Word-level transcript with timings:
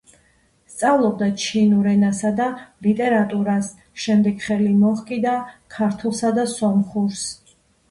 სწავლობდა 0.75 1.27
ჩინურ 1.43 1.89
ენასა 1.91 2.31
და 2.39 2.47
ლიტერატურას, 2.87 3.69
შემდეგ 4.07 4.41
ხელი 4.47 4.73
მოჰკიდა 4.81 5.37
ქართულსა 5.79 6.35
და 6.41 6.49
სომხურს. 6.57 7.25